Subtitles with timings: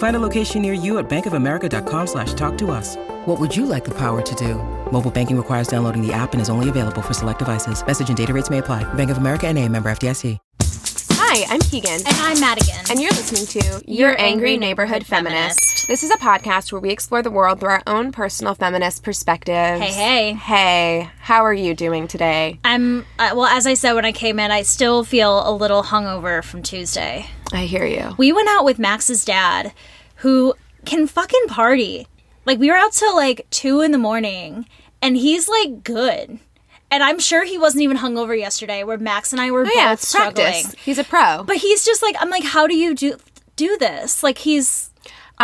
[0.00, 2.96] Find a location near you at bankofamerica.com slash talk to us.
[3.26, 4.54] What would you like the power to do?
[4.90, 7.86] Mobile banking requires downloading the app and is only available for select devices.
[7.86, 8.82] Message and data rates may apply.
[8.94, 10.38] Bank of America and a member FDIC.
[11.32, 11.92] Hi, I'm Keegan.
[11.92, 12.80] And I'm Madigan.
[12.90, 15.69] And you're listening to Your Angry Neighborhood Feminist.
[15.86, 19.80] This is a podcast where we explore the world through our own personal feminist perspectives.
[19.82, 20.32] Hey, hey.
[20.34, 22.58] Hey, how are you doing today?
[22.64, 25.82] I'm, uh, well, as I said when I came in, I still feel a little
[25.82, 27.26] hungover from Tuesday.
[27.52, 28.14] I hear you.
[28.18, 29.72] We went out with Max's dad,
[30.16, 32.06] who can fucking party.
[32.46, 34.66] Like, we were out till like two in the morning,
[35.02, 36.38] and he's like good.
[36.92, 39.72] And I'm sure he wasn't even hungover yesterday, where Max and I were Oh, both
[39.76, 40.34] yeah, it's struggling.
[40.46, 40.74] practice.
[40.84, 41.42] He's a pro.
[41.44, 43.16] But he's just like, I'm like, how do you do
[43.56, 44.22] do this?
[44.22, 44.89] Like, he's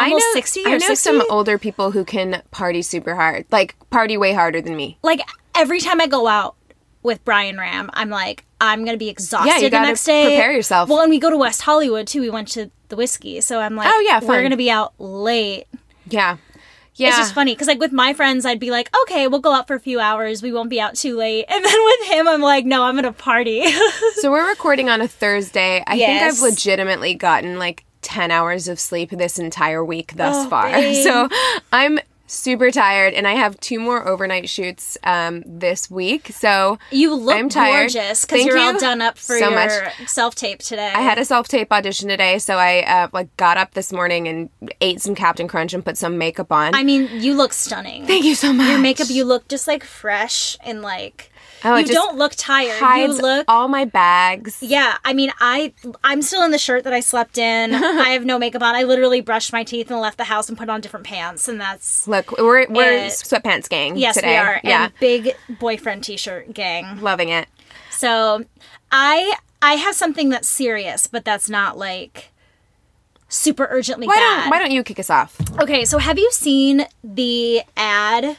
[0.04, 0.96] almost know, 60 or I know 60?
[0.96, 4.98] some older people who can party super hard, like party way harder than me.
[5.02, 5.20] like
[5.56, 6.54] every time I go out
[7.02, 10.24] with Brian Ram, I'm like, I'm gonna be exhausted Yeah, you the next day.
[10.24, 10.88] prepare yourself.
[10.88, 12.20] Well, and we go to West Hollywood too.
[12.20, 15.66] We went to the Whisky, so I'm like, Oh, yeah, we're gonna be out late.
[16.08, 16.36] Yeah.
[16.98, 17.08] Yeah.
[17.08, 19.66] It's just funny because like with my friends, I'd be like, okay, we'll go out
[19.66, 20.42] for a few hours.
[20.42, 21.44] We won't be out too late.
[21.46, 23.64] And then with him, I'm like, no, I'm gonna party.
[24.16, 25.84] So we're recording on a Thursday.
[25.86, 30.48] I think I've legitimately gotten like 10 hours of sleep this entire week thus Oh,
[30.48, 30.70] far.
[30.70, 30.96] babe.
[31.02, 31.28] So
[31.72, 36.28] I'm super tired and I have two more overnight shoots um, this week.
[36.32, 37.92] So you look I'm tired.
[37.92, 40.08] gorgeous because you're all done up for so your much.
[40.08, 40.92] self tape today.
[40.94, 44.48] I had a self-tape audition today, so I uh, like got up this morning and
[44.80, 46.74] ate some Captain Crunch and put some makeup on.
[46.74, 48.06] I mean, you look stunning.
[48.06, 48.68] Thank you so much.
[48.70, 51.30] Your makeup, you look just like fresh and like.
[51.64, 52.78] Oh, you don't look tired.
[52.78, 54.58] hides you look all my bags.
[54.62, 55.72] Yeah, I mean, I
[56.04, 57.74] I'm still in the shirt that I slept in.
[57.74, 58.74] I have no makeup on.
[58.74, 61.60] I literally brushed my teeth and left the house and put on different pants, and
[61.60, 64.32] that's Look, we're we're It- sweatpants gang yes, today.
[64.32, 64.60] we are.
[64.62, 67.00] Yeah, And big boyfriend t-shirt gang.
[67.00, 67.48] loving it.
[67.90, 68.44] So,
[68.92, 72.30] I I have something that's serious, but that's not like
[73.28, 74.40] super urgently Why bad.
[74.42, 75.36] don't Why don't you kick us off?
[75.60, 78.36] Okay, so have you seen the ad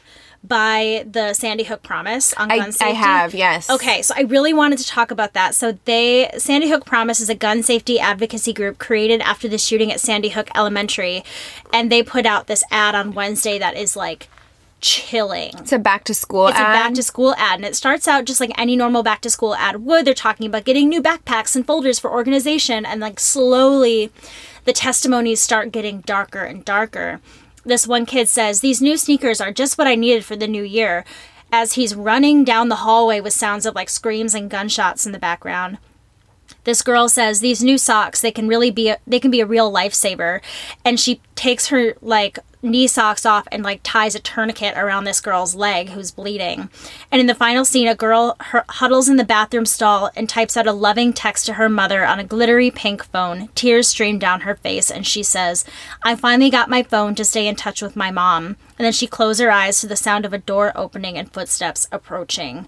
[0.47, 2.85] by the Sandy Hook Promise on gun I safety?
[2.85, 3.69] I have yes.
[3.69, 5.55] Okay, so I really wanted to talk about that.
[5.55, 9.91] So they Sandy Hook Promise is a gun safety advocacy group created after the shooting
[9.91, 11.23] at Sandy Hook Elementary,
[11.73, 14.29] and they put out this ad on Wednesday that is like
[14.79, 15.51] chilling.
[15.57, 18.25] It's a back to school It's a back to school ad, and it starts out
[18.25, 20.05] just like any normal back to school ad would.
[20.05, 24.11] They're talking about getting new backpacks and folders for organization, and like slowly
[24.65, 27.19] the testimonies start getting darker and darker.
[27.67, 30.63] This one kid says, These new sneakers are just what I needed for the new
[30.63, 31.03] year,
[31.51, 35.19] as he's running down the hallway with sounds of like screams and gunshots in the
[35.19, 35.77] background
[36.67, 39.45] this girl says these new socks they can really be a, they can be a
[39.45, 40.41] real lifesaver.
[40.83, 45.21] And she takes her like knee socks off and like ties a tourniquet around this
[45.21, 46.69] girl's leg who's bleeding.
[47.09, 50.57] And in the final scene a girl her, huddles in the bathroom stall and types
[50.57, 53.47] out a loving text to her mother on a glittery pink phone.
[53.55, 55.63] Tears stream down her face and she says
[56.03, 58.57] i finally got my phone to stay in touch with my mom.
[58.77, 61.87] And then she closed her eyes to the sound of a door opening and footsteps
[61.93, 62.67] approaching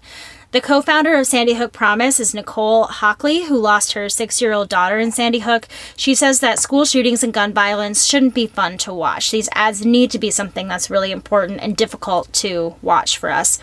[0.52, 4.52] the co founder of Sandy Hook Promise is Nicole Hockley, who lost her six year
[4.52, 5.68] old daughter in Sandy Hook.
[5.96, 9.30] She says that school shootings and gun violence shouldn't be fun to watch.
[9.30, 13.60] These ads need to be something that's really important and difficult to watch for us.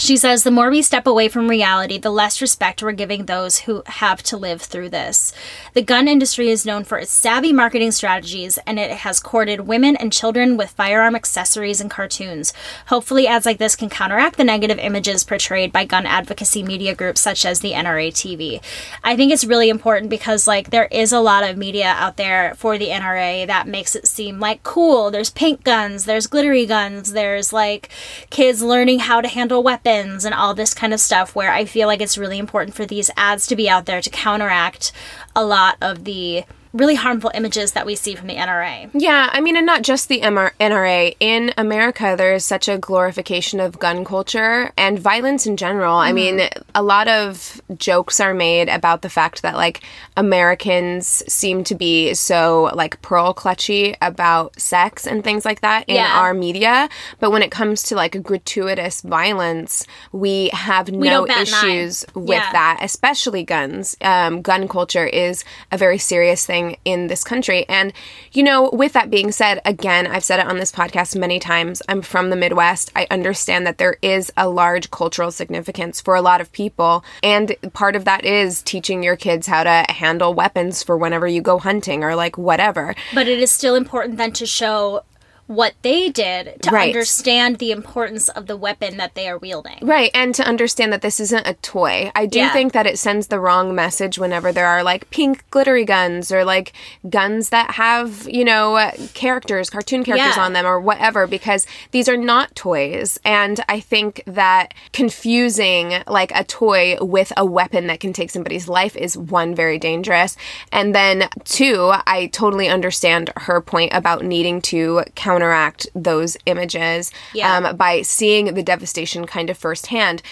[0.00, 3.58] She says the more we step away from reality, the less respect we're giving those
[3.58, 5.32] who have to live through this.
[5.74, 9.96] The gun industry is known for its savvy marketing strategies, and it has courted women
[9.96, 12.52] and children with firearm accessories and cartoons.
[12.86, 17.20] Hopefully, ads like this can counteract the negative images portrayed by gun advocacy media groups
[17.20, 18.62] such as the NRA TV.
[19.02, 22.54] I think it's really important because, like, there is a lot of media out there
[22.54, 25.10] for the NRA that makes it seem like cool.
[25.10, 27.88] There's pink guns, there's glittery guns, there's like
[28.30, 31.88] kids learning how to handle weapons and all this kind of stuff where I feel
[31.88, 34.92] like it's really important for these ads to be out there to counteract
[35.34, 38.90] a lot of the really harmful images that we see from the NRA.
[38.94, 41.16] Yeah, I mean, and not just the MR- NRA.
[41.20, 45.96] In America, there is such a glorification of gun culture and violence in general.
[45.96, 49.80] I mean, a lot of jokes are made about the fact that, like,
[50.16, 55.96] Americans seem to be so, like, pearl clutchy about sex and things like that in
[55.96, 56.18] Yeah.
[56.20, 56.88] our media.
[57.18, 61.42] But when it comes to, like, gratuitous violence, we have no an eye.
[61.42, 62.52] issues with Yeah.
[62.52, 63.96] that, especially guns.
[64.02, 67.64] Um, gun culture is a very serious thing in this country.
[67.68, 67.92] And,
[68.32, 71.82] you know, with that being said, again, I've said it on this podcast many times.
[71.88, 72.90] I'm from the Midwest.
[72.94, 77.04] I understand that there is a large cultural significance for a lot of people.
[77.22, 81.40] And part of that is teaching your kids how to handle weapons for whenever you
[81.40, 82.94] go hunting or like whatever.
[83.14, 85.02] But it is still important then to show
[85.48, 86.88] what they did to Right.
[86.94, 89.78] understand the importance of the weapon that they are wielding.
[89.82, 92.12] Right, and to understand that this isn't a toy.
[92.14, 92.52] I do Yeah.
[92.52, 96.44] think that it sends the wrong message whenever there are like pink glittery guns or
[96.44, 96.72] like
[97.08, 100.44] guns that have, you know, characters, cartoon characters Yeah.
[100.44, 103.18] on them or whatever because these are not toys.
[103.24, 108.68] And I think that confusing like a toy with a weapon that can take somebody's
[108.68, 110.36] life is one very dangerous.
[110.70, 115.02] And then two, I totally understand her point about needing to
[115.38, 117.56] counteract those images Yeah.
[117.56, 120.22] um, by seeing the devastation kind of firsthand.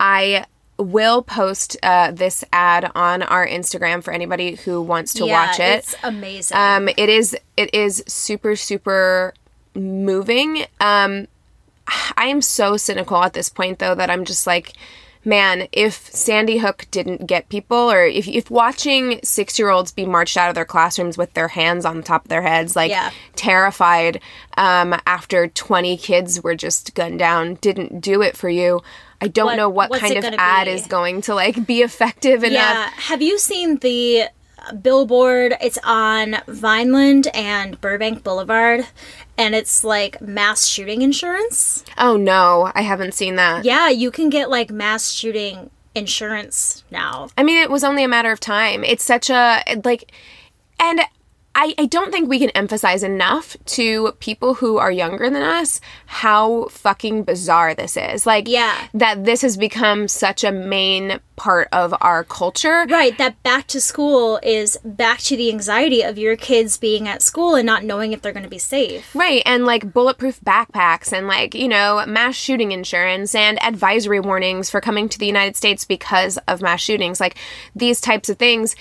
[0.00, 0.46] I
[0.78, 5.60] will post uh, this ad on our Instagram for anybody who wants to yeah, watch
[5.60, 5.78] it.
[5.78, 6.56] It's amazing.
[6.56, 9.34] Um, it is it is super super
[9.74, 10.64] moving.
[10.80, 11.28] Um,
[12.16, 14.72] I am so cynical at this point though that I'm just like,
[15.24, 20.04] man, if Sandy Hook didn't get people, or if if watching six year olds be
[20.06, 22.90] marched out of their classrooms with their hands on the top of their heads, like
[22.90, 23.10] Yeah.
[23.34, 24.20] terrified,
[24.56, 28.80] um, after 20 kids were just gunned down, didn't do it for you.
[29.20, 30.72] I don't What- know what kind of ad be?
[30.72, 32.60] is going to like be effective enough.
[32.76, 32.90] yeah.
[32.96, 34.24] Have you seen the
[34.82, 35.54] billboard?
[35.60, 38.86] It's on Vineland and Burbank Boulevard,
[39.36, 41.84] and it's like mass shooting insurance.
[41.98, 43.64] Oh no, I haven't seen that.
[43.64, 47.28] Yeah, you can get like mass shooting insurance now.
[47.38, 48.84] I mean, it was only a matter of time.
[48.84, 50.12] It's such a like,
[50.80, 51.00] and
[51.56, 55.80] I, I don't think we can emphasize enough to people who are younger than us
[56.06, 58.26] how fucking bizarre this is.
[58.26, 58.88] Like, Yeah.
[58.94, 62.86] that this has become such a main part of our culture.
[62.88, 67.22] Right, that back to school is back to the anxiety of your kids being at
[67.22, 69.14] school and not knowing if they're going to be safe.
[69.14, 74.70] Right, and like bulletproof backpacks and like, you know, mass shooting insurance and advisory warnings
[74.70, 77.20] for coming to the United States because of mass shootings.
[77.20, 77.36] Like
[77.76, 78.74] these types of things.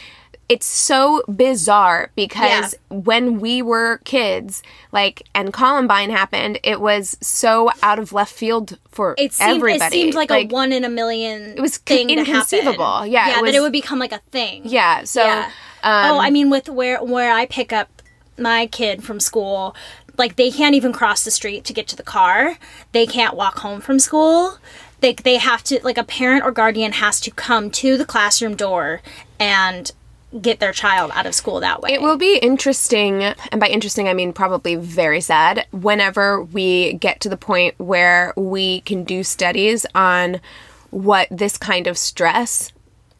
[0.53, 4.61] It's so bizarre because when we were kids,
[4.91, 9.85] like, and Columbine happened, it was so out of left field for It seemed, everybody.
[9.85, 11.55] it seemed like, a one in a million.
[11.57, 13.05] It was thing inconceivable.
[13.07, 14.61] Yeah, it was- that it would become like a thing.
[14.65, 15.49] Yeah, so Yeah.
[15.83, 17.89] um, oh, I mean, with where where I pick up
[18.37, 19.75] my kid from school,
[20.17, 22.57] like they can't even cross the street to get to the car.
[22.91, 24.57] They can't walk home from school.
[25.01, 28.55] They they have to like a parent or guardian has to come to the classroom
[28.55, 29.01] door
[29.39, 29.91] and
[30.41, 31.91] get their child out of school that way.
[31.93, 37.19] It will be interesting, and by interesting, I mean probably very sad, whenever we get
[37.21, 40.41] to the point where we can do studies on
[40.89, 42.71] what this kind of stress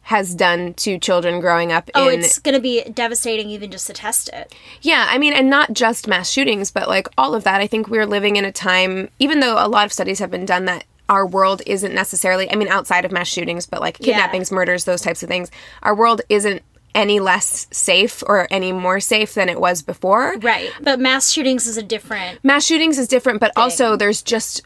[0.08, 3.86] has done to children growing up Oh, in it's going to be devastating even just
[3.86, 4.54] to test it.
[4.82, 7.60] yeah, I mean, and not just mass shootings, but like all of that.
[7.62, 10.44] I think we're living in a time, even though a lot of studies have been
[10.44, 14.52] done that our world isn't necessarily, I mean, outside of mass shootings, but like kidnappings,
[14.52, 15.50] murders, those types of things,
[15.82, 16.62] our world isn't
[16.94, 20.36] any less safe or any more safe than it was before.
[20.38, 20.70] Right.
[20.80, 22.42] But mass shootings is a different.
[22.44, 24.62] Mass shootings is different, but also there's just.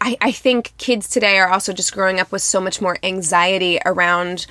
[0.00, 3.80] I, I think kids today are also just growing up with so much more anxiety
[3.84, 4.46] around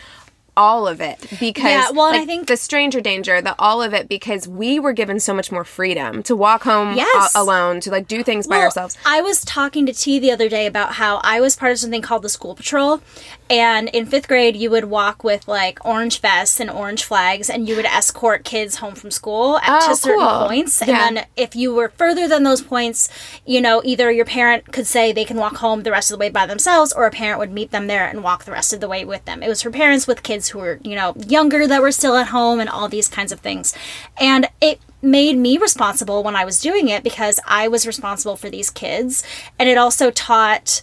[0.57, 3.93] all of it because Yeah, well, and I think- the stranger danger the all of
[3.93, 7.35] it because we were given so much more freedom to walk home Yes.
[7.35, 10.49] a- alone to like do things by ourselves I was talking to T the other
[10.49, 13.01] day about how I was part of something called the school patrol,
[13.49, 17.67] and in fifth grade you would walk with like orange vests and orange flags, and
[17.67, 20.47] you would escort kids home from school at, Oh, to certain cool.
[20.47, 20.81] points.
[20.81, 21.07] Yeah.
[21.07, 23.09] And then if you were further than those points,
[23.45, 26.19] you know, either your parent could say they can walk home the rest of the
[26.19, 28.79] way by themselves, or a parent would meet them there and walk the rest of
[28.79, 29.41] the way with them.
[29.43, 32.27] It was for parents with kids who were, you know, younger that were still at
[32.27, 33.73] home and all these kinds of things.
[34.19, 38.49] And it made me responsible when I was doing it because I was responsible for
[38.49, 39.23] these kids.
[39.59, 40.81] And it also taught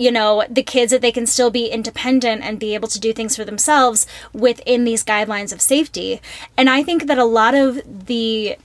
[0.00, 3.12] you know the kids that they can still be independent and be able to do
[3.12, 6.20] things for themselves within these guidelines of safety
[6.56, 8.56] and i think that a lot of the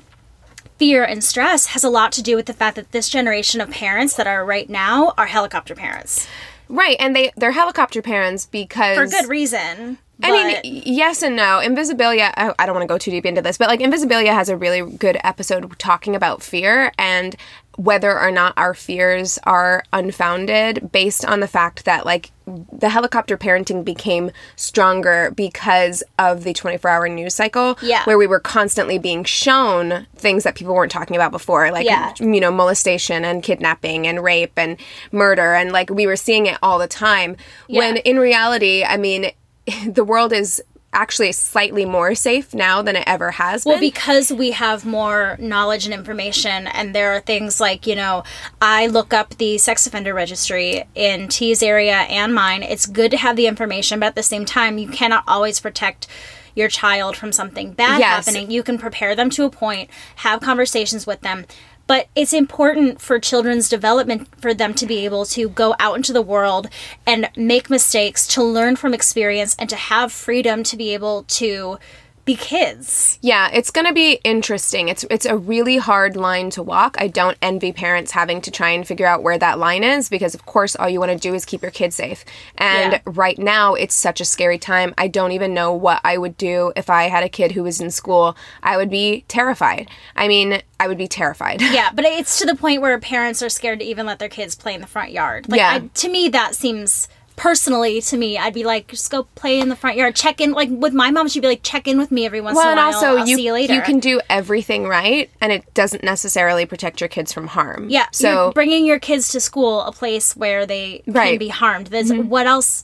[0.78, 3.70] fear and stress has a lot to do with the fact that this generation of
[3.70, 6.28] parents that are right now are helicopter parents
[6.70, 11.60] right and they they're helicopter parents because for good reason I mean, yes and no.
[11.62, 14.48] Invisibilia, I, I don't want to go too deep into this, but like Invisibilia has
[14.48, 17.36] a really good episode talking about fear and
[17.78, 22.32] whether or not our fears are unfounded based on the fact that like
[22.72, 28.04] the helicopter parenting became stronger because of the 24 hour news cycle Yeah.
[28.06, 32.14] where we were constantly being shown things that people weren't talking about before like Yeah.
[32.20, 34.78] you know molestation and kidnapping and rape and
[35.12, 37.36] murder and like we were seeing it all the time
[37.68, 39.32] when in reality i mean
[39.88, 40.62] the world is
[40.96, 43.72] actually slightly more safe now than it ever has been.
[43.74, 48.24] Well, because we have more knowledge and information, and there are things like, you know,
[48.62, 52.64] I look up the sex offender registry in T's area and mine.
[52.64, 56.08] It's good to have the information, but at the same time, you cannot always protect
[56.56, 58.26] your child from something bad Yes.
[58.26, 58.50] happening.
[58.50, 61.46] You can prepare them to a point, have conversations with them.
[61.88, 66.14] But it's important for children's development for them to be able to go out into
[66.14, 66.68] the world
[67.06, 71.78] and make mistakes, to learn from experience, and to have freedom to be able to
[72.26, 73.20] be kids.
[73.22, 74.90] Yeah, it's going to be interesting.
[74.90, 76.96] It's it's a really hard line to walk.
[77.00, 80.34] I don't envy parents having to try and figure out where that line is because
[80.34, 82.26] of course all you want to do is keep your kids safe.
[82.58, 83.00] And Yeah.
[83.06, 84.94] right now it's such a scary time.
[84.98, 87.80] I don't even know what I would do if I had a kid who was
[87.80, 88.36] in school.
[88.64, 89.88] I would be terrified.
[90.16, 91.62] I mean, I would be terrified.
[91.76, 94.56] Yeah, but it's to the point where parents are scared to even let their kids
[94.56, 95.48] play in the front yard.
[95.50, 95.70] Like, Yeah.
[95.74, 99.70] I, to me, that seems personally to me, I'd be like, just go play in
[99.70, 100.16] the front yard.
[100.16, 102.56] Check in, like with my mom, she'd be like, check in with me every once
[102.56, 102.94] Well, in a while.
[102.94, 103.82] also I'll you see you later.
[103.82, 107.90] can do everything right and it doesn't necessarily protect your kids from harm.
[107.90, 111.32] yeah, So bringing your kids to school, a place where they can Right.
[111.34, 111.40] Mm-hmm.
[111.40, 111.88] be harmed.
[111.88, 112.84] There's what else?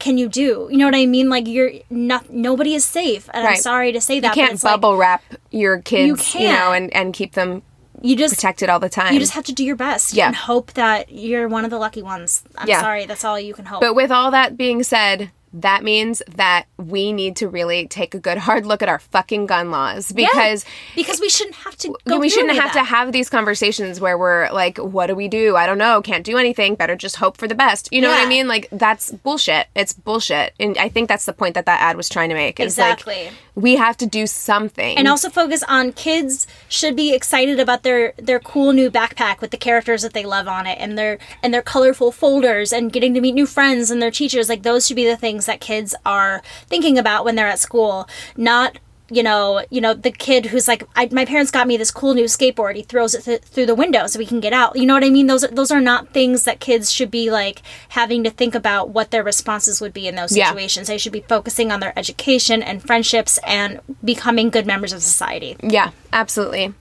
[0.00, 0.68] Can you do?
[0.70, 1.28] You know what I mean?
[1.30, 2.28] Like you're not.
[2.28, 4.36] Nobody is safe, and I'm sorry to say that.
[4.36, 5.22] you can't it's like, bubble wrap
[5.52, 6.58] your kids, you, can't.
[6.58, 7.62] know, and, and keep them
[8.02, 9.12] you just protected all the time.
[9.14, 10.26] you just have to do your best Yeah.
[10.28, 12.42] and hope that you're one of the lucky ones.
[12.58, 12.80] I'm Yeah.
[12.80, 13.80] sorry, that's all you can hope.
[13.80, 18.18] But with all that being said, that means that we need to really take a
[18.18, 20.64] good hard look at our fucking gun laws Yeah, because
[20.96, 24.50] because we shouldn't have to go we shouldn't have to have these conversations where we're
[24.50, 25.54] like, what do we do?
[25.54, 26.02] I don't know.
[26.02, 26.74] Can't do anything.
[26.74, 27.88] Better just hope for the best.
[27.92, 28.48] You know what I mean?
[28.48, 29.68] Like, that's bullshit.
[29.76, 30.54] It's bullshit.
[30.58, 32.58] And I think that's the point that that ad was trying to make.
[32.58, 33.30] It's like, Exactly.
[33.54, 34.96] We have to do something.
[34.98, 39.50] and also focus on kids should be excited about their their cool new backpack with
[39.50, 43.14] the characters that they love on it and their and their colorful folders and getting
[43.14, 45.94] to meet new friends and their teachers like those should be the things that kids
[46.04, 48.78] are thinking about when they're at school not
[49.10, 52.14] you know, you know the kid who's like, I, my parents got me this cool
[52.14, 52.74] new skateboard.
[52.76, 54.76] He throws it th- through the window so we can get out.
[54.76, 55.26] You know what I mean?
[55.26, 58.88] Those are, those are not things that kids should be like having to think about
[58.90, 60.48] what their responses would be in those Yeah.
[60.48, 60.86] situations.
[60.88, 65.56] They should be focusing on their education and friendships and becoming good members of society.
[65.62, 66.72] Yeah, absolutely.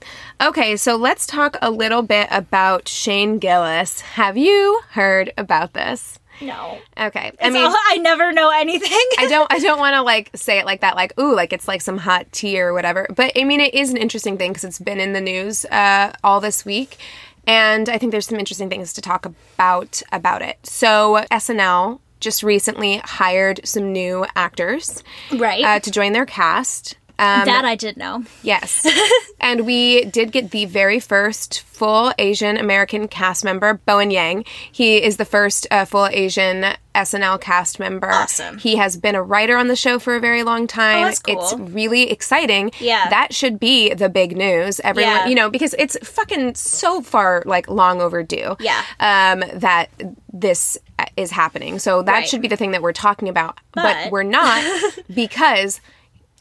[0.42, 4.02] Okay, so let's talk a little bit about Shane Gillis.
[4.02, 6.20] Have you heard about this?
[6.42, 7.32] No, Okay.
[7.42, 8.90] I I mean, I never know anything.
[9.18, 11.68] I don't I don't want to like say it like that like ooh like it's
[11.68, 13.08] like some hot tea or whatever.
[13.16, 16.14] But I mean it is an interesting thing cuz it's been in the news uh
[16.24, 16.98] all this week
[17.46, 20.58] and I think there's some interesting things to talk about about it.
[20.64, 25.64] So SNL just recently hired some new actors right.
[25.64, 26.96] uh, to join their cast.
[27.20, 28.24] Um, that I did know.
[28.42, 28.86] Yes.
[29.40, 34.46] and we did get the very first full Asian American cast member, Bowen Yang.
[34.72, 36.66] He is the first uh, full Asian
[36.96, 38.10] SNL cast member.
[38.12, 38.58] Awesome.
[38.58, 41.02] He has been a writer on the show for a very long time.
[41.04, 41.40] Oh, that's cool.
[41.40, 42.72] It's really exciting.
[42.80, 43.10] Yeah.
[43.10, 44.80] That should be the big news.
[44.84, 45.28] Everyone, Yeah.
[45.28, 48.56] you know, because it's fucking so far like long overdue.
[48.60, 48.84] Yeah.
[49.00, 49.90] Um, that
[50.34, 50.78] this
[51.16, 51.78] is happening.
[51.80, 52.28] So that Right.
[52.28, 53.60] should be the thing that we're talking about.
[53.74, 54.64] but But- we're not
[55.14, 55.80] because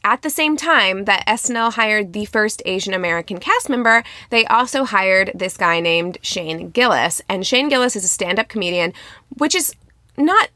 [0.03, 4.83] at the same time that SNL hired the first Asian American cast member, they also
[4.83, 7.21] hired this guy named Shane Gillis.
[7.29, 8.93] And Shane Gillis is a stand up comedian,
[9.37, 9.73] which is
[10.17, 10.49] not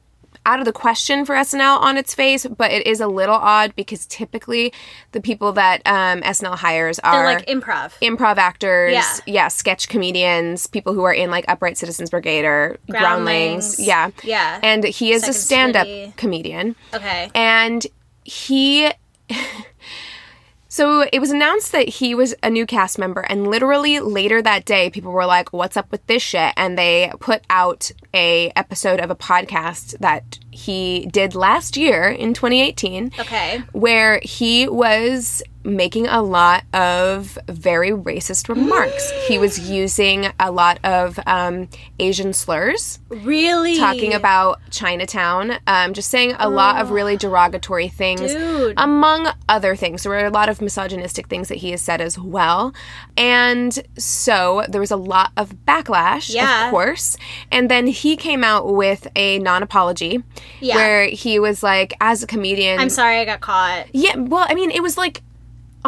[0.46, 3.76] out of the question for SNL on its face, but it is a little odd
[3.76, 4.72] because typically
[5.12, 7.92] the people that um, SNL hires They're like improv.
[8.02, 9.50] improv actors, Yeah.
[9.50, 13.76] sketch comedians, people who are in like Upright Citizens Brigade or Groundlings.
[13.76, 13.80] Groundlings.
[13.80, 14.12] Yeah.
[14.24, 14.60] Yeah.
[14.64, 16.14] And he is a stand up City.
[16.16, 16.76] comedian.
[16.94, 17.30] Okay.
[17.36, 17.86] And
[18.24, 18.90] he.
[20.70, 24.66] So it was announced that he was a new cast member, and literally later that
[24.66, 29.00] day, people were like, "What's up with this shit?" And they put out a episode
[29.00, 33.64] of a podcast that he did last year in 2018, Okay.
[33.72, 39.12] where he was making a lot of very racist remarks.
[39.28, 41.68] he was using a lot of um,
[42.00, 43.76] Asian slurs, Really?
[43.78, 48.74] talking about Chinatown, um, just saying a lot of really derogatory things, Dude.
[48.78, 50.04] among other things.
[50.04, 52.74] There were a lot of misogynistic things that he has said as well.
[53.18, 56.66] And so there was a lot of backlash, Yeah.
[56.68, 57.18] of course.
[57.52, 60.24] And then he came out with a non apology
[60.62, 60.76] Yeah.
[60.76, 62.80] where he was like, as a comedian.
[62.80, 63.88] I'm sorry I got caught.
[63.94, 65.22] Yeah, well, I mean, it was like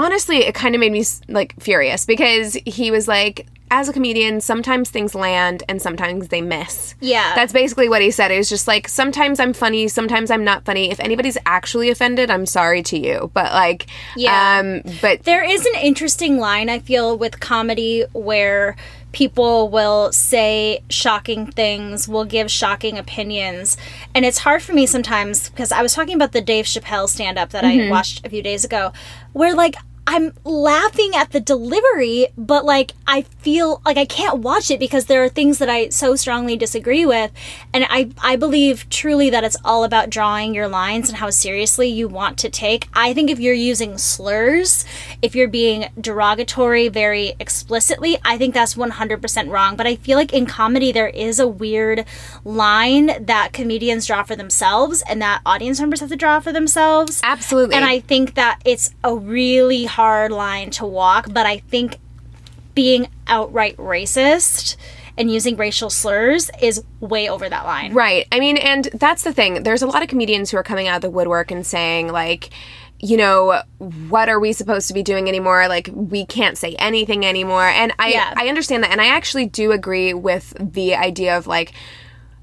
[0.03, 4.41] honestly, it kind of made me like furious because he was like, as a comedian,
[4.41, 6.95] sometimes things land and sometimes they miss.
[7.01, 7.33] Yeah.
[7.35, 8.31] That's basically what he said.
[8.31, 10.89] It was just like, sometimes I'm funny, sometimes I'm not funny.
[10.89, 13.29] If anybody's actually offended, I'm sorry to you.
[13.35, 14.59] But like, Yeah.
[14.59, 18.75] um, but There is an interesting line I feel with comedy where
[19.11, 23.77] people will say shocking things, will give shocking opinions.
[24.15, 27.37] And it's hard for me sometimes because I was talking about the Dave Chappelle stand
[27.37, 28.93] up that I watched a few days ago,
[29.33, 29.75] where like
[30.11, 35.05] I'm laughing at the delivery, but like I feel like I can't watch it because
[35.05, 37.31] there are things that I so strongly disagree with.
[37.75, 41.89] And I, I believe truly that it's all about drawing your lines and how seriously
[41.89, 42.87] you want to take.
[42.91, 44.83] I think if you're using slurs,
[45.21, 49.75] if you're being derogatory very explicitly, I think that's 100% wrong.
[49.75, 52.03] But I feel like in comedy, there is a weird
[52.43, 57.21] line that comedians draw for themselves and that audience members have to draw for themselves.
[57.23, 57.75] absolutely.
[57.75, 59.98] And I think that it's a really hard
[60.29, 61.97] line to walk, but I think
[62.75, 64.77] being outright racist
[65.17, 67.93] and using racial slurs is way over that line.
[67.93, 68.25] Right.
[68.31, 69.63] I mean, and that's the thing.
[69.63, 72.51] There's a lot of comedians who are coming out of the woodwork and saying, like,
[73.01, 75.67] you know, what are we supposed to be doing anymore?
[75.67, 77.65] Like, we can't say anything anymore.
[77.65, 78.33] And I, Yeah.
[78.35, 78.91] I understand that.
[78.91, 81.73] And I actually do agree with the idea of, like,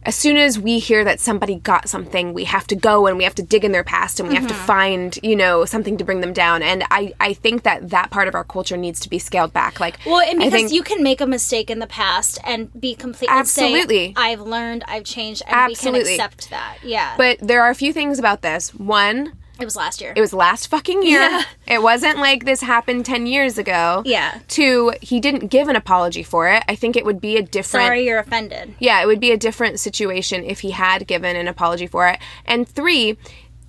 [0.07, 3.25] as soon as we hear that somebody got something, we have to go and we
[3.25, 4.67] have to dig in their past and we have to Mm-hmm.
[4.67, 6.63] find, you know, something to bring them down.
[6.63, 9.81] And I, I think that that part of our culture needs to be scaled back.
[9.81, 13.37] Like, Well, and because you can make a mistake in the past and be completely
[13.37, 14.07] Absolutely.
[14.09, 16.13] say, I've learned, I've changed, and Absolutely.
[16.13, 16.79] we can accept that.
[16.83, 17.15] Yeah.
[17.17, 18.73] but there are a few things about this.
[18.75, 20.13] One, it was last year.
[20.17, 21.21] It was last fucking year.
[21.21, 21.43] Yeah.
[21.67, 24.03] It wasn't like this happened 10 years ago.
[24.05, 24.39] Yeah.
[24.49, 26.63] Two, he didn't give an apology for it.
[26.69, 28.75] I think it would be a different Sorry you're offended.
[28.79, 32.19] Yeah, it would be a different situation if he had given an apology for it.
[32.45, 33.17] And three,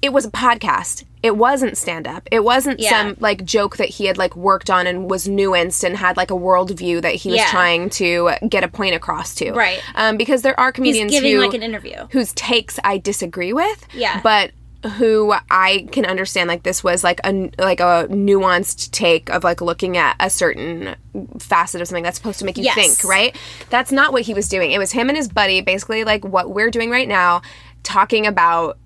[0.02, 1.04] it was a podcast.
[1.24, 2.28] It wasn't stand up.
[2.32, 2.90] It wasn't Yeah.
[2.92, 6.30] some like joke that he had like worked on and was nuanced and had like
[6.30, 7.48] a worldview that he was Yeah.
[7.50, 9.52] trying to get a point across to.
[9.54, 9.82] Right.
[9.96, 12.08] Um, because there are He's comedians giving who like an interview.
[12.12, 13.88] whose takes I disagree with.
[13.94, 14.22] Yeah.
[14.22, 14.52] But
[14.98, 19.60] who I can understand like this was like a like a nuanced take of like
[19.62, 20.96] looking at a certain
[21.40, 22.76] facet of something that's supposed to make you Yes.
[22.76, 23.36] think, right?
[23.70, 24.72] That's not what he was doing.
[24.72, 27.42] It was him and his buddy basically like what we're doing right now
[27.84, 28.78] talking about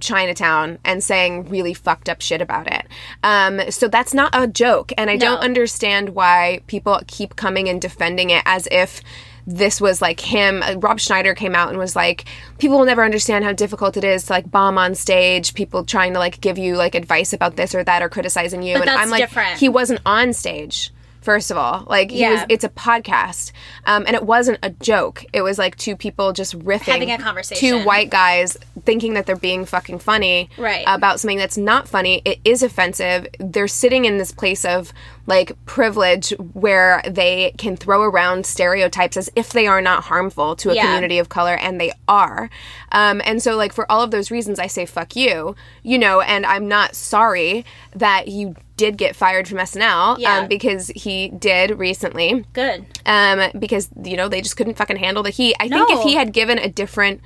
[0.00, 2.86] Chinatown and saying really fucked up shit about it.
[3.22, 4.92] Um, so that's not a joke.
[4.98, 9.00] And I don't understand why people keep coming and defending it as if
[9.48, 10.62] this was like him.
[10.62, 12.26] Uh, Rob Schneider came out and was like,
[12.58, 16.12] people will never understand how difficult it is to like bomb on stage, people trying
[16.12, 18.74] to like give you like advice about this or that or criticizing you.
[18.74, 19.58] But and that's I'm like, different.
[19.58, 20.92] he wasn't on stage.
[21.20, 22.46] First of all, like he was, Yeah.
[22.48, 23.52] it's a podcast,
[23.86, 25.24] um, and it wasn't a joke.
[25.32, 27.58] It was like two people just riffing, Having a conversation.
[27.80, 30.84] Two white guys thinking that they're being fucking funny, Right.
[30.86, 32.22] About something that's not funny.
[32.24, 33.26] It is offensive.
[33.38, 34.92] They're sitting in this place of
[35.26, 40.70] like privilege where they can throw around stereotypes as if they are not harmful to
[40.70, 40.84] a Yeah.
[40.86, 42.48] community of color, and they are.
[42.92, 46.20] Um, and so, like for all of those reasons, I say fuck you, you know.
[46.22, 50.38] And I'm not sorry that you did get fired from SNL, Yeah.
[50.38, 52.86] um, because he did recently Good.
[53.04, 55.54] um, because you know they just couldn't fucking handle the heat.
[55.60, 57.20] I think if he had given a different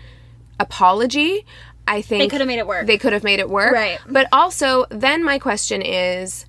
[0.59, 1.45] apology,
[1.87, 2.87] I think They could have made it work.
[2.87, 3.99] They could have made it work, Right.
[4.09, 6.47] But also, then my question is,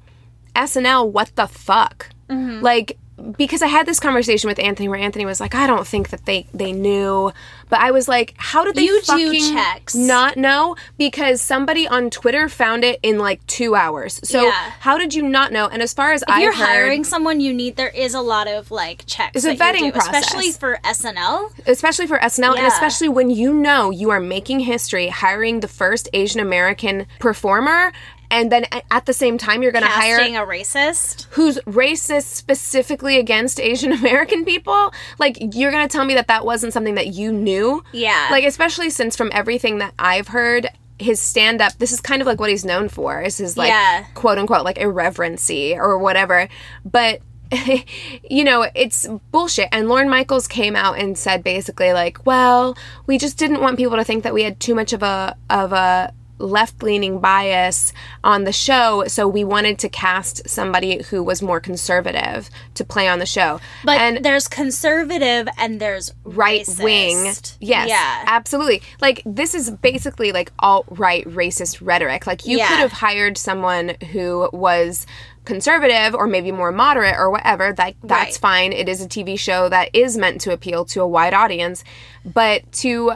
[0.56, 2.10] SNL, what the fuck?
[2.30, 2.62] Mm-hmm.
[2.63, 2.98] Like,
[3.38, 6.26] because I had this conversation with Anthony where Anthony was like, I don't think that
[6.26, 7.32] they they knew,
[7.69, 9.95] but I was like, how did they You fucking checks.
[9.95, 10.76] not know?
[10.97, 14.19] Because somebody on Twitter found it in like two hours.
[14.23, 14.71] So Yeah.
[14.80, 15.67] how did you not know?
[15.67, 18.21] And as far as If I've you're heard, hiring someone, you need there is a
[18.21, 19.32] lot of like checks.
[19.36, 21.52] It's a vetting do, especially for SNL.
[21.67, 26.10] especially for SNL, and especially when you know you are making history, hiring the first
[26.13, 27.91] Asian American performer,
[28.34, 31.28] and then at the same time you're going to hire a racist.
[31.32, 34.91] who's racist specifically against Asian American people.
[35.19, 37.84] Like you're going to tell me that that wasn't something that you knew.
[37.93, 38.28] Yeah.
[38.32, 40.67] Like especially since from everything that I've heard.
[41.00, 43.69] His stand up, this is kind of like what he's known for, is his like
[43.69, 44.06] Yeah.
[44.13, 46.48] quote unquote like irreverency or whatever.
[46.86, 47.19] But
[48.30, 49.69] you know, it's bullshit.
[49.72, 53.98] And Lorne Michaels came out and said basically like, well, we just didn't want people
[53.98, 58.43] to think that we had too much of a of a left leaning bias on
[58.43, 63.19] the show, so we wanted to cast somebody who was more conservative to play on
[63.19, 63.60] the show.
[63.84, 67.23] But and there's conservative and there's right wing.
[67.60, 67.89] Yes.
[67.89, 68.23] Yeah.
[68.27, 68.82] Absolutely.
[69.01, 72.27] Like this is basically like alt right racist rhetoric.
[72.27, 72.67] Like you Yeah.
[72.67, 75.06] could have hired someone who was
[75.45, 77.73] conservative or maybe more moderate or whatever.
[77.73, 78.41] That that's Right.
[78.41, 78.73] fine.
[78.73, 81.84] It is a TV show that is meant to appeal to a wide audience.
[82.25, 83.13] But to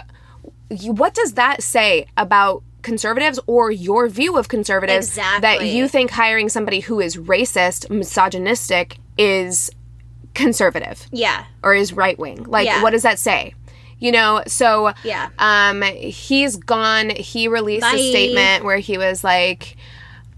[0.69, 6.47] what does that say about conservatives or your view of conservatives that you think hiring
[6.50, 9.69] somebody who is racist, misogynistic is
[10.34, 11.06] conservative?
[11.12, 11.43] Yeah.
[11.63, 12.43] or is right wing.
[12.47, 12.82] Like, Yeah.
[12.82, 13.54] what does that say?
[14.00, 15.30] You know, so Yeah.
[15.39, 17.10] um, he's gone.
[17.10, 17.95] He released Bye.
[17.97, 19.76] a statement where he was like,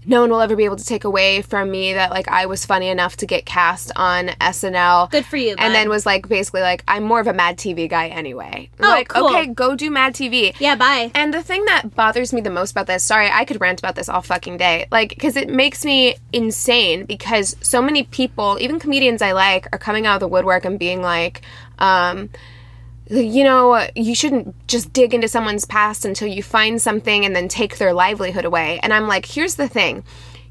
[0.06, 2.64] "No one will ever be able to take away from me that like I was
[2.64, 6.62] funny enough to get cast on SNL." Good for you, And then was like, basically
[6.62, 9.28] like, "I'm more of a Mad TV guy anyway." Oh, like, cool.
[9.28, 10.54] okay, go do Mad TV.
[10.58, 11.10] Yeah, bye.
[11.14, 13.94] And the thing that bothers me the most about this, sorry, I could rant about
[13.94, 14.86] this all fucking day.
[14.90, 19.78] Like, because it makes me insane because so many people, even comedians I like, are
[19.78, 21.42] coming out of the woodwork and being like,
[21.78, 22.30] um,
[23.10, 27.48] you know, you shouldn't just dig into someone's past until you find something and then
[27.48, 28.78] take their livelihood away.
[28.82, 30.04] And I'm like, here's the thing.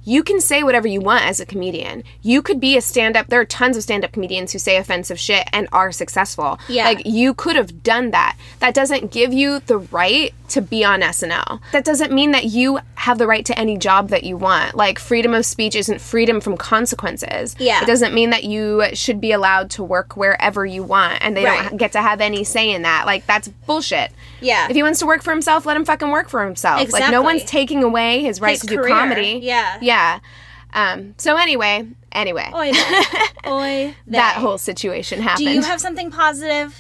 [0.10, 2.04] You can say whatever you want as a comedian.
[2.22, 3.28] You could be a stand up.
[3.28, 6.60] There are tons of stand up comedians who say offensive shit and are successful.
[6.68, 6.86] Yeah.
[6.86, 8.36] Like, you could have done that.
[8.60, 11.60] That doesn't give you the right to be on SNL.
[11.74, 14.74] That doesn't mean that you have the right to any job that you want.
[14.76, 17.56] Like, freedom of speech isn't freedom from consequences.
[17.60, 17.84] Yeah.
[17.84, 21.46] It doesn't mean that you should be allowed to work wherever you want and they
[21.46, 21.70] Right.
[21.70, 23.06] don't get to have any say in that.
[23.06, 24.12] Like, that's bullshit.
[24.42, 24.68] Yeah.
[24.70, 26.82] If he wants to work for himself, let him fucking work for himself.
[26.82, 27.02] Exactly.
[27.02, 28.90] Like, no one's taking away his right His to do career.
[28.96, 29.40] comedy.
[29.44, 29.78] Yeah.
[29.82, 29.99] Yeah.
[30.74, 33.04] Um, so, anyway, anyway, Oy vey.
[33.48, 35.48] Oy that whole situation happened.
[35.48, 36.80] Do you have something positive?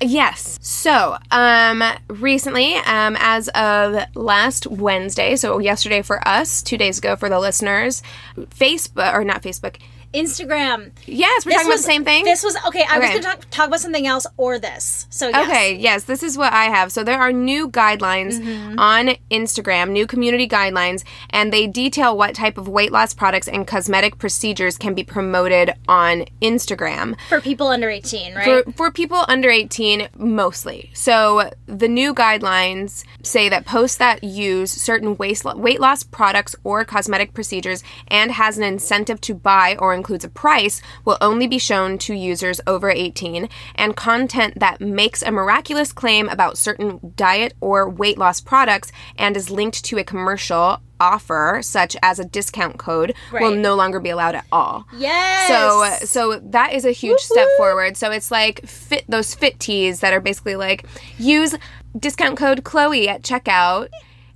[0.00, 0.58] Yes.
[0.60, 7.14] So, um, recently, um, as of last Wednesday, so yesterday for us, two days ago
[7.14, 8.02] for the listeners,
[8.36, 9.76] Facebook, or not Facebook,
[10.12, 10.90] Instagram.
[11.06, 12.24] yes, we're talking about the same thing?
[12.24, 12.84] This was okay.
[12.88, 15.06] I was going to talk, talk about something else or this.
[15.10, 15.48] So yes.
[15.48, 16.92] Okay, yes, this is what I have.
[16.92, 18.78] So there are new guidelines Mm-hmm.
[18.78, 23.66] on Instagram, new community guidelines, and they detail what type of weight loss products and
[23.66, 27.16] cosmetic procedures can be promoted on Instagram.
[27.28, 28.64] for people under eighteen, right?
[28.64, 30.90] For, for people under 18, mostly.
[30.94, 36.84] So the new guidelines say that posts that use certain lo- weight loss products or
[36.84, 41.58] cosmetic procedures and has an incentive to buy or includes a price will only be
[41.58, 47.54] shown to users over 18, and content that makes a miraculous claim about certain diet
[47.60, 52.78] or weight loss products and is linked to a commercial offer such as a discount
[52.78, 54.86] code will no longer be allowed at all.
[54.96, 55.48] yes.
[55.48, 57.96] So so that is a huge step forward.
[57.96, 60.84] So it's like fit those fit teas that are basically like
[61.18, 61.54] use
[61.98, 63.88] discount code Chloe at checkout.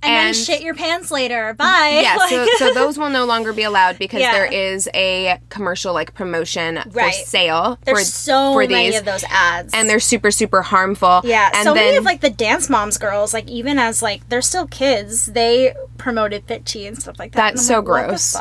[0.03, 1.53] And, then shit your pants later.
[1.53, 1.99] Bye.
[2.03, 4.31] yeah, Like- so, so those will no longer be allowed because Yeah.
[4.31, 9.05] there is a commercial like promotion for sale There's for, so for many these, of
[9.05, 11.21] those ads, and they're super super harmful.
[11.23, 14.27] yeah, and so then, many of like the dance moms girls, like even as like
[14.29, 17.53] they're still kids, they promoted fit tea and stuff like that.
[17.55, 18.35] That's so like, gross.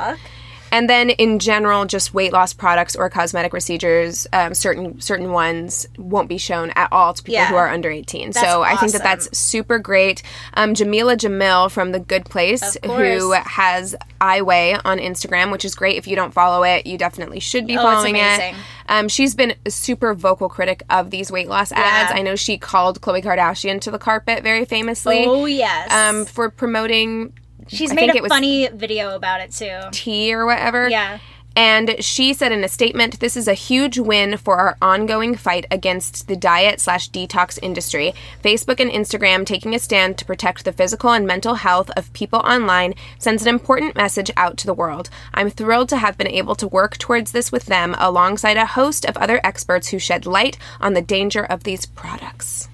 [0.77, 5.87] And then in general, just weight loss products or cosmetic procedures, um, certain certain ones
[5.97, 7.49] won't be shown at all to people Yeah.
[7.49, 8.33] who are under 18.
[8.33, 10.23] That's so I think that that's super great.
[10.55, 15.75] Um, Jameela Jamil from The Good Place, who has I Weigh on Instagram, which is
[15.75, 15.97] great.
[15.97, 18.55] If you don't follow it, you definitely should be Oh, following it.
[18.89, 22.13] Um, she's been a super vocal critic of these weight loss ads.
[22.15, 25.91] I know she called Khloe Kardashian to the carpet very famously Oh yes.
[25.91, 27.33] um, for promoting
[27.69, 29.81] She's I made a funny video about it too.
[29.93, 30.89] tea or whatever.
[30.89, 31.19] Yeah.
[31.59, 35.65] And she said in a statement, "This is a huge win for our ongoing fight
[35.71, 38.13] against the diet slash detox industry.
[38.45, 42.41] Facebook and Instagram taking a stand to protect the physical and mental health of people
[42.41, 45.09] online sends an important message out to the world.
[45.33, 49.07] I'm thrilled to have been able to work towards this with them, alongside a host
[49.07, 52.69] of other experts who shed light on the danger of these products."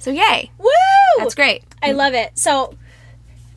[0.00, 0.68] So yay, Woo!
[1.18, 1.62] that's great.
[1.84, 2.36] I love it.
[2.36, 2.74] So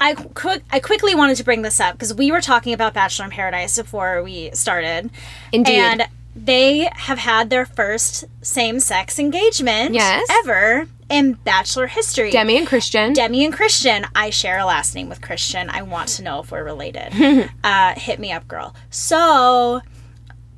[0.01, 3.25] I quick I quickly wanted to bring this up because we were talking about Bachelor
[3.25, 5.11] in Paradise before we started.
[5.51, 5.77] Indeed.
[5.77, 10.27] And they have had their first same-sex engagement Yes.
[10.43, 12.31] ever in Bachelor history.
[12.31, 13.13] Demi and Kristian.
[13.13, 14.07] Demi and Kristian.
[14.15, 15.69] I share a last name with Kristian.
[15.69, 17.49] I want to know if we're related.
[17.63, 18.73] uh, hit me up, girl.
[18.89, 19.81] So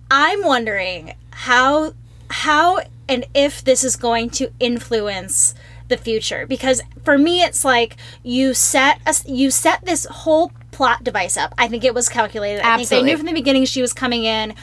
[0.09, 1.93] I'm wondering how
[2.29, 2.79] how
[3.09, 5.53] and if this is going to influence
[5.87, 11.03] the future because for me it's like you set a, you set this whole plot
[11.03, 11.53] device up.
[11.57, 12.65] I think it was calculated.
[12.65, 14.55] I think they knew from the beginning she was coming in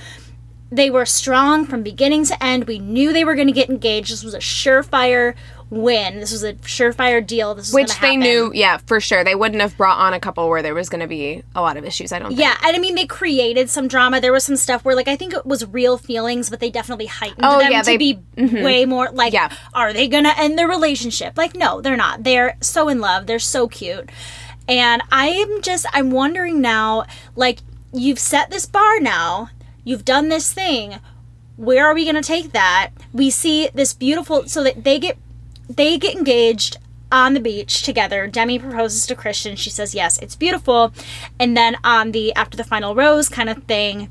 [0.71, 2.65] they were strong from beginning to end.
[2.65, 4.13] We knew they were going to get engaged.
[4.13, 5.35] This was a surefire
[5.71, 6.19] win.
[6.21, 7.55] This was a surefire deal.
[7.55, 9.23] This was Which they knew, yeah, for sure.
[9.23, 11.77] They wouldn't have brought on a couple where there was going to be a lot
[11.77, 12.11] of issues.
[12.13, 12.41] I don't think.
[12.41, 14.21] Yeah, and I mean they created some drama.
[14.21, 17.07] There was some stuff where like I think it was real feelings, but they definitely
[17.07, 18.63] heightened Oh, them yeah, to they- be mm-hmm.
[18.65, 19.51] way more like Yeah.
[19.73, 21.39] are they gonna end their relationship?
[21.39, 22.25] Like, no, they're not.
[22.25, 23.27] They're so in love.
[23.27, 24.11] They're so cute.
[24.69, 27.05] And I'm just I'm wondering now,
[27.37, 27.61] like,
[27.93, 29.51] you've set this bar now,
[29.85, 30.97] you've done this thing.
[31.57, 32.91] Where are we gonna take that?
[33.13, 35.17] We see this beautiful so that they get
[35.77, 36.77] they get engaged
[37.13, 38.27] on the beach together.
[38.27, 39.57] Demi proposes to Kristian.
[39.57, 40.93] She says yes, it's beautiful.
[41.39, 44.11] And then on the after the final rose kind of thing,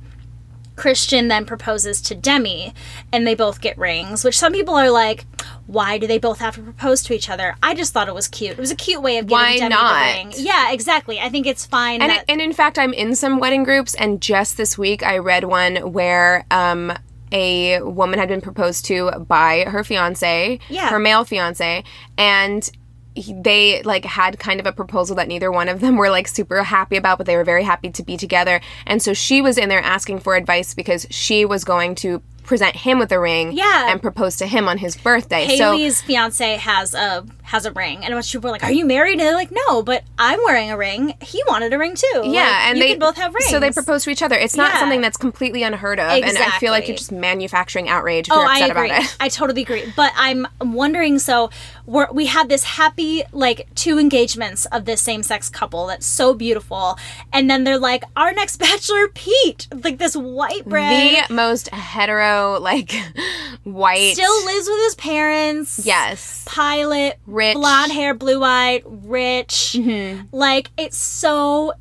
[0.76, 2.74] Kristian then proposes to Demi
[3.12, 5.26] and they both get rings, which some people are like,
[5.68, 7.56] why do they both have to propose to each other?
[7.62, 8.54] I just thought it was cute.
[8.54, 10.00] It was a cute way of giving Why Demi not?
[10.00, 10.34] the ring.
[10.38, 11.20] Yeah, exactly.
[11.20, 12.02] I think it's fine.
[12.02, 15.18] And, that, and in fact, I'm in some wedding groups, and just this week I
[15.18, 16.94] read one where um,
[17.32, 20.90] a woman had been proposed to by her fiance, Yeah.
[20.90, 21.84] her male fiance,
[22.18, 22.70] and
[23.16, 26.28] he- they like had kind of a proposal that neither one of them were like
[26.28, 28.62] super happy about, but they were very happy to be together.
[28.86, 32.76] And so she was in there asking for advice because she was going to present
[32.76, 33.92] him with a ring Yeah.
[33.92, 35.48] and propose to him on his birthday.
[35.58, 38.86] so Haley's fiance has a has a ring, and most people were like, "Are you
[38.86, 41.16] married?" And they're like, "No, but I'm wearing a ring.
[41.22, 42.22] He wanted a ring too.
[42.26, 43.50] Yeah, Like, and they both have rings.
[43.50, 44.36] So they propose to each other.
[44.38, 44.80] It's not Yeah.
[44.80, 48.40] something that's completely unheard of, and I feel like you're just manufacturing outrage if Oh,
[48.42, 48.90] you're I upset agree.
[48.92, 49.16] about it.
[49.20, 49.92] I totally agree.
[49.96, 51.20] But I'm wondering.
[51.20, 51.50] So
[51.86, 56.98] we're, we had this happy, like, two engagements of this same-sex couple that's so beautiful,
[57.34, 62.60] and then they're like, "Our next bachelor, Pete, like this white bread, The most hetero,
[62.60, 62.94] like
[63.64, 65.82] white, still lives with his parents.
[65.84, 67.56] yes, pilot, Rich.
[67.56, 69.76] blonde hair, blue eyed, rich.
[69.78, 70.28] Mm-hmm.
[70.36, 71.74] Like it's so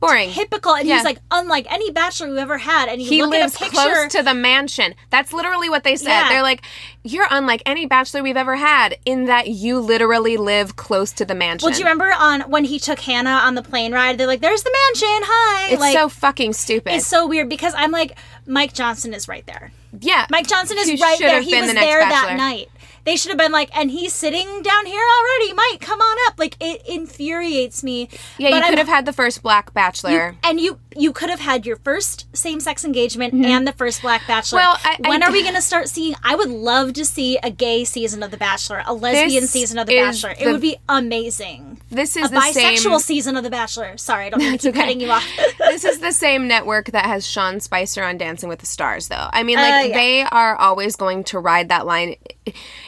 [0.00, 0.30] boring.
[0.30, 0.96] typical, and Yeah.
[0.96, 2.88] he's like unlike any bachelor we've ever had.
[2.88, 3.76] And you He lives at a picture.
[3.76, 4.94] close to the mansion.
[5.10, 6.08] That's literally what they said.
[6.08, 6.28] Yeah.
[6.28, 6.62] They're like,
[7.04, 11.34] "You're unlike any bachelor we've ever had in that you literally live close to the
[11.36, 14.18] mansion." well, do you remember on when he took Hannah on the plane ride?
[14.18, 15.20] They're like, "There's the mansion.
[15.24, 16.94] Hi." It's like, so fucking stupid.
[16.94, 19.70] it's so weird because I'm like, Mike Johnson is right there.
[20.00, 21.40] yeah, Mike Johnson is right there.
[21.42, 22.70] He was the there that night.
[23.04, 25.52] They should have been like, and he's sitting down here already.
[25.54, 26.38] Mike, come on up.
[26.38, 28.08] Like it infuriates me.
[28.38, 30.36] Yeah, But you I'm- could have had the first black bachelor.
[30.44, 34.60] and you you could have had your first same-sex engagement and the first black bachelor
[34.60, 34.68] Mm-hmm.
[34.68, 37.04] Well, I- I when d- are we going to start seeing i would love to
[37.06, 40.60] see a gay season of the bachelor a lesbian season of the bachelor it would
[40.60, 42.98] be amazing this a is the bisexual same.
[43.00, 44.80] season of the bachelor sorry i don't mean to keep okay.
[44.80, 45.26] cutting you off
[45.60, 49.28] this is the same network that has Sean Spicer on Dancing with the Stars, though.
[49.32, 49.94] I mean, like, Uh, yeah.
[49.96, 52.16] they are always going to ride that line.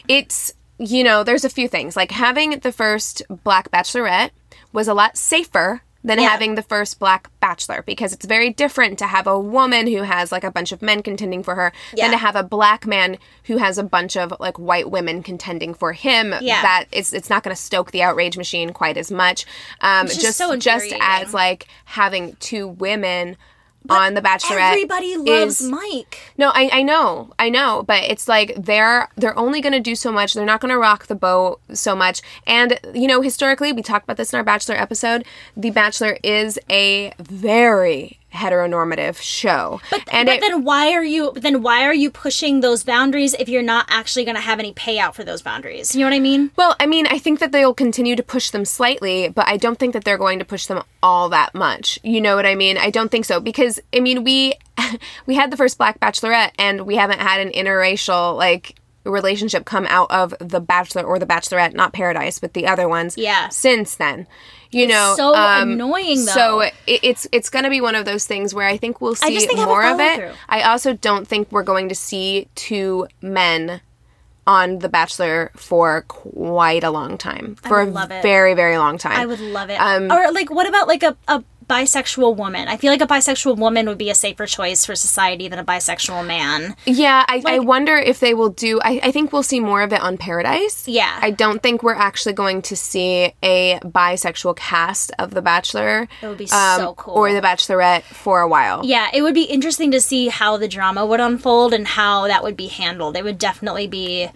[0.08, 1.96] It's, you know, there's a few things.
[1.96, 4.30] Like, having the first Black Bachelorette
[4.72, 6.28] was a lot safer than Yeah.
[6.28, 10.30] having the first Black Bachelor because it's very different to have a woman who has
[10.30, 12.04] like a bunch of men contending for her Yeah.
[12.04, 15.72] than to have a black man who has a bunch of like white women contending
[15.72, 16.34] for him.
[16.42, 16.60] Yeah.
[16.60, 19.46] That it's it's not going to stoke the outrage machine quite as much.
[19.80, 23.38] Um, just so just as like having two women
[23.90, 24.72] on the Bachelorette.
[24.72, 29.38] everybody loves is- mike no, I, I know, I know, but it's like they're they're
[29.38, 30.34] only gonna do so much.
[30.34, 32.22] They're not gonna rock the boat so much.
[32.46, 35.24] And you know, historically, we talked about this in our Bachelor episode.
[35.56, 41.32] The Bachelor is a very heteronormative show, but, and but it, then why are you
[41.36, 44.72] then why are you pushing those boundaries if you're not actually going to have any
[44.72, 47.52] payout for those boundaries you know what i mean Well, I mean, I think that
[47.52, 50.66] they'll continue to push them slightly, but I don't think that they're going to push
[50.66, 51.98] them all that much.
[52.02, 52.76] You know what I mean?
[52.78, 54.54] I don't think so because I mean, we
[55.26, 59.86] we had the first Black Bachelorette and we haven't had an interracial like relationship come
[59.88, 63.16] out of the Bachelor or the Bachelorette, not Paradise, but the other ones.
[63.16, 63.48] Yeah.
[63.50, 64.26] Since then.
[64.74, 66.32] You know, so um, annoying, though.
[66.32, 69.14] So it, it's it's going to be one of those things where I think we'll
[69.14, 70.16] see think more of it.
[70.16, 70.38] follow-through.
[70.48, 73.80] I also don't think we're going to see two men
[74.46, 77.54] on The Bachelor for quite a long time.
[77.56, 78.22] For a would love it.
[78.22, 79.18] very, very long time.
[79.18, 79.76] I would love it.
[79.76, 82.68] Um, or like, what about like a, a bisexual woman?
[82.68, 85.64] I feel like a bisexual woman would be a safer choice for society than a
[85.64, 86.76] bisexual man.
[86.86, 88.80] Yeah, I, I wonder if they will do.
[88.82, 90.86] I, I think we'll see more of it on Paradise.
[90.88, 91.18] Yeah.
[91.20, 96.08] I don't think we're actually going to see a bisexual cast of The Bachelor.
[96.22, 97.14] It would be um, so cool.
[97.14, 98.84] Or The Bachelorette for a while.
[98.84, 102.42] Yeah, it would be interesting to see how the drama would unfold and how that
[102.42, 103.16] would be handled.
[103.16, 104.28] It would definitely be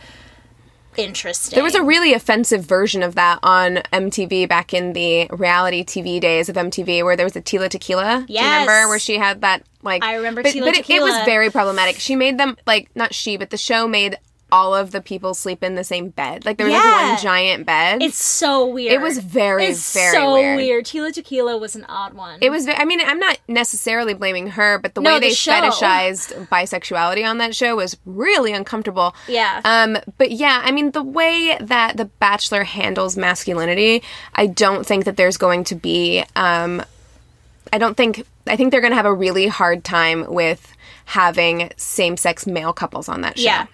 [0.99, 1.57] interesting.
[1.57, 6.21] There was a really offensive version of that on MTV back in the reality TV
[6.21, 8.25] days of MTV, where there was a Tila Tequila.
[8.27, 10.03] Do you remember where she had that like?
[10.03, 11.97] I remember but, but it, it was very problematic.
[11.97, 14.19] She made them like not she, but the show made
[14.51, 16.45] all of the people sleep in the same bed.
[16.47, 16.81] Like there was Yeah.
[16.81, 18.03] like one giant bed.
[18.03, 18.93] It's so weird.
[18.95, 20.87] It was very, it's very so weird.
[20.87, 22.39] Tila Tequila was an odd one.
[22.41, 22.67] It was.
[22.67, 25.53] I mean, I'm not necessarily blaming her, but the No, way the they show.
[25.53, 29.15] fetishized bisexuality on that show was really uncomfortable.
[29.27, 29.61] Yeah.
[29.65, 29.99] Um.
[30.17, 34.03] But yeah, I mean, the way that The Bachelor handles masculinity,
[34.35, 36.25] I don't think that there's going to be.
[36.37, 36.83] Um.
[37.71, 38.25] I don't think.
[38.47, 40.73] I think they're going to have a really hard time with
[41.05, 43.45] having same-sex male couples on that show.
[43.45, 43.67] yeah.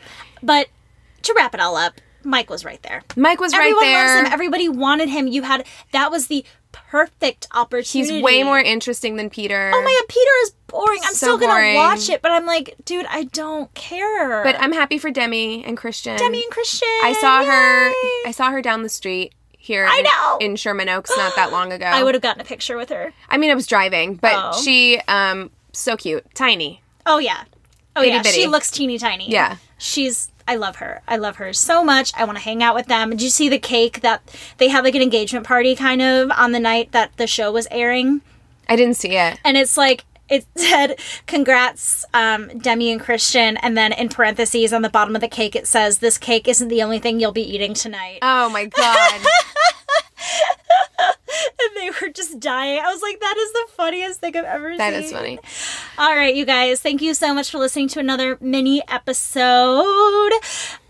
[0.44, 0.68] But
[1.22, 3.02] to wrap it all up, Mike was right there.
[3.16, 4.16] Mike was Everyone right there.
[4.16, 4.32] loves him.
[4.32, 5.26] Everybody wanted him.
[5.26, 8.14] You had that was the perfect opportunity.
[8.14, 9.70] He's way more interesting than Peter.
[9.74, 11.00] Oh my god, Peter is boring.
[11.04, 11.74] I'm So still gonna boring.
[11.76, 14.42] watch it, but I'm like, dude, I don't care.
[14.42, 16.16] But I'm happy for Demi and Kristian.
[16.18, 16.82] Demi and Kristian.
[17.02, 17.92] I saw her.
[18.28, 19.86] I saw her down the street here.
[19.88, 20.38] I in- know!
[20.50, 21.86] in Sherman Oaks not that long ago.
[21.88, 23.12] I would have gotten a picture with her.
[23.28, 24.60] I mean, I was driving, but Oh.
[24.62, 26.82] she, um, so cute, tiny.
[27.06, 27.44] Oh yeah.
[27.96, 28.22] Oh Bitty yeah.
[28.22, 29.30] She looks teeny tiny.
[29.30, 29.56] Yeah.
[29.78, 31.02] She's I love her.
[31.08, 32.12] I love her so much.
[32.16, 33.10] I want to hang out with them.
[33.10, 34.22] Did you see the cake that
[34.58, 37.66] they had like an engagement party kind of on the night that the show was
[37.70, 38.20] airing?
[38.68, 39.38] I didn't see it.
[39.44, 44.82] And it's like it said congrats um, demi and kristian and then in parentheses on
[44.82, 47.42] the bottom of the cake it says this cake isn't the only thing you'll be
[47.42, 49.20] eating tonight Oh my god.
[51.60, 54.76] and they were just dying i was like that is the funniest thing i've ever
[54.76, 55.38] that seen is funny.
[55.96, 60.32] All right, you guys, thank you so much for listening to another mini episode.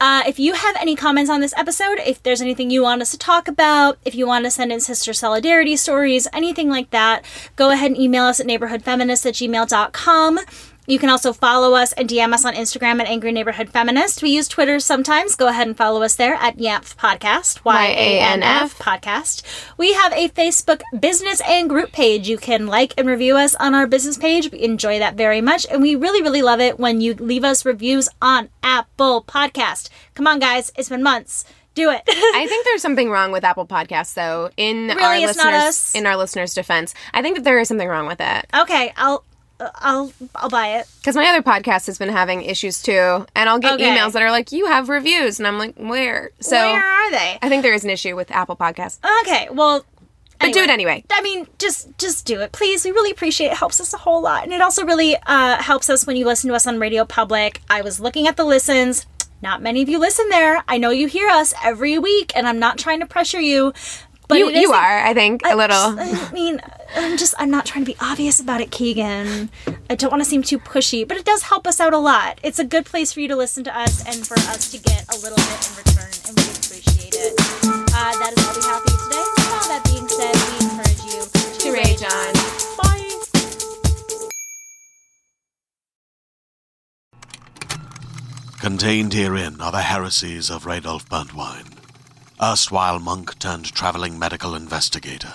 [0.01, 3.11] Uh, if you have any comments on this episode, if there's anything you want us
[3.11, 7.23] to talk about, if you want to send in sister solidarity stories, anything like that,
[7.55, 10.41] go ahead and email us at neighborhoodfeminist at gmail.com.
[10.87, 14.23] You can also follow us and DM us on Instagram at Angry Neighborhood Feminist.
[14.23, 15.35] We use Twitter sometimes.
[15.35, 17.65] Go ahead and follow us there at YANF Podcast.
[17.65, 19.43] Y-A-N-F Podcast.
[19.79, 22.29] We have a Facebook business and group page.
[22.29, 24.53] You can like and review us on our business page.
[24.53, 25.67] We enjoy that very much.
[25.71, 29.89] And we really, really love it when you leave us reviews on Apple Podcast.
[30.15, 30.71] Come on, guys.
[30.77, 31.47] It's been months.
[31.75, 32.03] Do it.
[32.09, 34.51] I think there's something wrong with Apple Podcasts, though.
[34.57, 35.25] In our Really?
[35.25, 38.47] It's listeners, in our listeners' defense, I think that there is something wrong with it.
[38.55, 39.25] okay, I'll.
[39.61, 40.89] I'll I'll buy it.
[41.01, 43.85] Because my other podcast has been having issues too, and I'll get Okay.
[43.97, 47.39] emails that are like, "You have reviews," and I'm like, "Where?" So Where are they?
[47.41, 49.85] I think there is an issue with Apple Podcasts, Okay, well,
[50.41, 51.05] but do it anyway.
[51.11, 52.85] I mean, just just do it, please.
[52.85, 53.53] We really appreciate it.
[53.53, 56.27] It helps us a whole lot, and it also really uh, helps us when you
[56.27, 57.61] listen to us on Radio Public.
[57.71, 59.07] I was looking at the listens.
[59.41, 60.65] Not many of you listen there.
[60.67, 63.73] I know you hear us every week, and I'm not trying to pressure you.
[64.27, 65.77] But you you are, I think, a little.
[65.77, 66.61] I mean,
[66.97, 69.51] I'm just I'm not trying to be obvious about it, Keegan.
[69.91, 72.39] I don't want to seem too pushy, but it does help us out a lot.
[72.43, 75.05] It's a good place for you to listen to us and for us to get
[75.13, 77.35] a little bit in return, and we appreciate it.
[77.95, 79.27] Uh, that is all we have for you today.
[79.55, 81.23] All that being said, we encourage you
[81.61, 82.33] to, rage on.
[82.79, 83.11] Bye.
[88.61, 91.77] Contained herein are the heresies of Radolf Burntwine,
[92.41, 95.35] erstwhile monk turned traveling medical investigator.